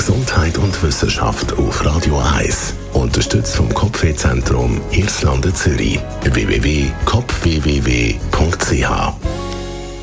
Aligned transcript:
Gesundheit 0.00 0.56
und 0.56 0.82
Wissenschaft 0.82 1.52
auf 1.58 1.84
Radio 1.84 2.18
1. 2.18 2.72
Unterstützt 2.94 3.54
vom 3.54 3.68
Kopfwehzentrum 3.74 4.80
Irlande 4.92 5.52
Zürich. 5.52 6.00
www.kopfwww.ch 6.22 6.90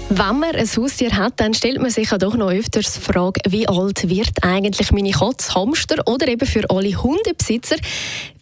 wenn 0.10 0.40
man 0.40 0.56
ein 0.56 0.68
Haustier 0.68 1.12
hat, 1.12 1.34
dann 1.38 1.54
stellt 1.54 1.82
man 1.82 1.90
sich 1.90 2.12
ja 2.12 2.18
doch 2.18 2.36
noch 2.36 2.50
öfters 2.50 2.94
die 2.94 3.02
Frage, 3.02 3.42
wie 3.50 3.68
alt 3.68 4.08
wird 4.08 4.42
eigentlich 4.42 4.92
meine 4.94 5.12
Katze, 5.12 5.54
Hamster 5.54 6.02
oder 6.06 6.30
eben 6.30 6.48
für 6.48 6.70
alle 6.70 6.96
Hundebesitzer, 6.96 7.76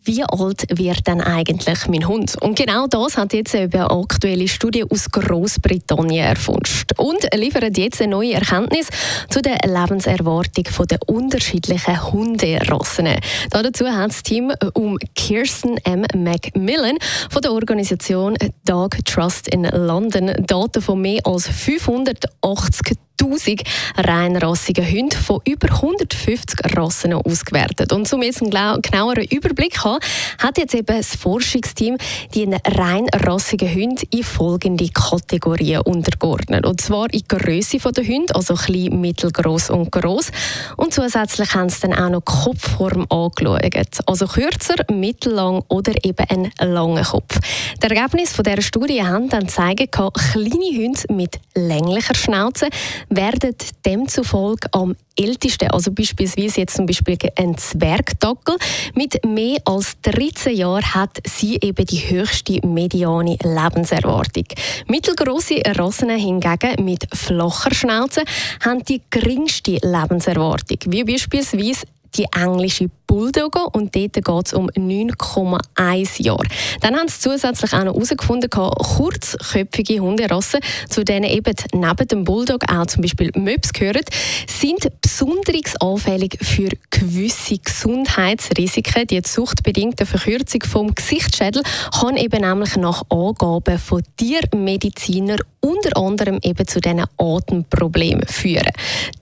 wie 0.06 0.24
alt 0.24 0.66
wird 0.70 1.08
denn 1.08 1.21
eigentlich 1.21 1.88
mein 1.88 2.08
Hund? 2.08 2.36
Und 2.42 2.58
genau 2.58 2.88
das 2.88 3.18
hat 3.18 3.34
jetzt 3.34 3.56
eine 3.56 3.90
aktuelle 3.90 4.48
Studie 4.48 4.84
aus 4.84 5.10
Großbritannien 5.10 6.26
erforscht 6.26 6.92
und 6.98 7.28
liefert 7.34 7.78
jetzt 7.78 8.02
eine 8.02 8.12
neue 8.12 8.34
Erkenntnis 8.34 8.88
zu 9.30 9.42
der 9.42 9.57
Lebenserwartung 9.66 10.88
der 10.88 11.00
unterschiedlichen 11.07 12.12
Hunderassen. 12.12 13.10
Dazu 13.50 13.88
hat 13.88 14.10
das 14.10 14.24
Team 14.24 14.54
um 14.74 14.98
Kirsten 15.15 15.78
M. 15.78 16.06
Macmillan 16.15 16.98
von 17.29 17.42
der 17.42 17.51
Organisation 17.51 18.37
Dog 18.65 18.98
Trust 19.06 19.48
in 19.48 19.64
London 19.64 20.34
Daten 20.46 20.82
von 20.82 21.01
mehr 21.01 21.21
als 21.26 21.48
580 21.48 22.98
1000 23.21 23.61
reinrassige 23.97 24.89
Hunde 24.89 25.15
von 25.15 25.39
über 25.46 25.69
150 25.69 26.78
Rassen 26.78 27.14
ausgewertet. 27.14 27.93
Und 27.93 28.11
um 28.11 28.21
jetzt 28.21 28.42
einen 28.42 28.82
genaueren 28.82 29.25
Überblick 29.25 29.75
zu 29.75 29.83
haben, 29.83 30.00
hat 30.39 30.57
jetzt 30.57 30.75
eben 30.75 30.97
das 30.97 31.15
Forschungsteam 31.15 31.97
die 32.33 32.50
reinrassigen 32.66 33.73
Hunde 33.73 34.03
in 34.11 34.23
folgende 34.23 34.89
Kategorien 34.89 35.81
untergeordnet. 35.81 36.66
Und 36.66 36.81
zwar 36.81 37.11
in 37.14 37.23
Größe 37.28 37.78
der 37.78 38.06
Hunde, 38.06 38.36
also 38.36 38.56
klein, 38.56 39.00
mittelgroß 39.00 39.70
und 39.70 39.92
groß. 39.92 40.31
Und 40.78 40.94
zusätzlich 40.94 41.53
haben 41.53 41.70
sie 41.70 41.81
dann 41.81 41.94
auch 41.94 42.09
noch 42.09 42.22
die 42.22 42.31
Kopfform 42.44 43.06
angeschaut. 43.09 44.00
Also 44.06 44.28
kürzer, 44.28 44.75
mittellang 44.92 45.64
oder 45.68 45.94
eben 46.03 46.25
einen 46.30 46.52
langen 46.59 47.03
Kopf. 47.03 47.40
Das 47.80 47.92
Ergebnis 47.92 48.34
dieser 48.34 48.62
Studie 48.62 49.03
haben 49.03 49.30
dann 49.30 49.45
gezeigt, 49.45 49.92
kleine 49.92 50.50
Hunde 50.50 51.02
mit 51.09 51.40
länglicher 51.56 52.16
Schnauze 52.16 52.68
werden 53.09 53.56
demzufolge 53.86 54.67
am 54.72 54.95
ältesten, 55.17 55.70
also 55.70 55.92
beispielsweise 55.92 56.61
jetzt 56.61 56.75
zum 56.75 56.86
Beispiel 56.86 57.17
ein 57.36 57.58
Zwergdackel 57.58 58.58
mit 58.94 59.23
mehr 59.25 59.59
als 59.66 59.97
13 60.02 60.56
Jahren 60.56 60.94
hat 60.94 61.20
sie 61.25 61.58
eben 61.62 61.86
die 61.86 62.09
höchste 62.09 62.66
mediane 62.66 63.38
Lebenserwartung. 63.42 64.45
Mittelgroße 64.88 65.62
Rassen 65.66 66.09
hingegen 66.09 66.84
mit 66.84 67.08
flacher 67.14 67.73
Schnauze 67.73 68.23
haben 68.64 68.84
die 68.84 69.02
geringste 69.09 69.78
Lebenserwartung, 69.81 70.80
wie 70.88 71.03
beispielsweise 71.03 71.86
die 72.16 72.25
englische 72.34 72.90
Bulldogger 73.16 73.74
und 73.74 73.96
dort 73.96 74.14
geht 74.14 74.46
es 74.46 74.54
um 74.54 74.70
9,1 74.72 76.22
Jahre. 76.22 76.44
Dann 76.82 76.98
haben 76.98 77.08
sie 77.08 77.22
zusätzlich 77.22 77.72
auch 77.72 77.86
noch 77.86 77.94
herausgefunden, 77.94 78.50
kurzköpfige 78.50 80.02
Hunderassen, 80.02 80.60
zu 80.90 81.06
denen 81.06 81.30
eben 81.30 81.54
neben 81.74 82.08
dem 82.10 82.26
Bulldog 82.26 82.70
auch 82.70 82.88
zum 82.88 83.04
Beispiel 83.04 83.32
Möps 83.36 83.72
gehören, 83.72 84.04
sind 84.48 84.86
besonders 85.02 85.78
anfällig 85.80 86.38
für 86.42 86.68
gewisse 86.90 87.58
Gesundheitsrisiken. 87.58 89.08
Die 89.08 89.22
zuchtbedingte 89.22 90.06
Verkürzung 90.06 90.64
vom 90.64 90.94
Gesichtsschädel 90.94 91.64
kann 91.98 92.18
eben 92.18 92.42
nämlich 92.42 92.76
nach 92.76 93.04
Angaben 93.10 93.80
von 93.80 94.04
Tiermedizinern 94.18 95.40
unter 95.66 95.98
anderem 95.98 96.40
eben 96.44 96.68
zu 96.68 96.80
diesen 96.80 97.04
Atemproblemen 97.18 98.28
führen. 98.28 98.72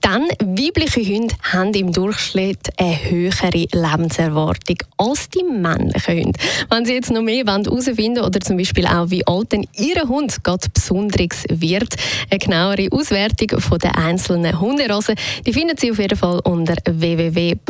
Dann 0.00 0.24
weibliche 0.40 1.00
Hunde 1.00 1.34
haben 1.42 1.72
im 1.72 1.92
Durchschnitt 1.92 2.68
eine 2.76 3.10
höhere 3.10 3.66
Lebenserwartung 3.90 4.76
als 4.96 5.28
die 5.30 5.44
männlichen 5.44 6.24
Hunde. 6.24 6.38
Wenn 6.70 6.84
Sie 6.84 6.94
jetzt 6.94 7.10
noch 7.10 7.22
mehr 7.22 7.44
herausfinden 7.44 8.16
wollen 8.16 8.26
oder 8.26 8.40
zum 8.40 8.56
Beispiel 8.56 8.86
auch, 8.86 9.10
wie 9.10 9.26
alt 9.26 9.52
denn 9.52 9.66
Ihr 9.76 10.02
Hund 10.08 10.42
gerade 10.42 10.68
besonders 10.72 11.44
wird, 11.48 11.94
eine 12.30 12.38
genauere 12.38 12.88
Auswertung 12.90 13.60
von 13.60 13.78
den 13.78 13.90
einzelnen 13.92 14.60
Hunderassen, 14.60 15.16
die 15.46 15.52
finden 15.52 15.76
Sie 15.76 15.90
auf 15.90 15.98
jeden 15.98 16.16
Fall 16.16 16.40
unter 16.44 16.76
www.geo.de 16.84 17.60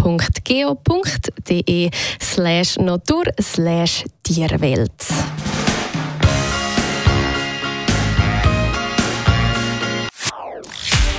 slash 2.21 2.77
natur 2.79 3.25
slash 3.41 4.05
Tierwelt. 4.23 4.91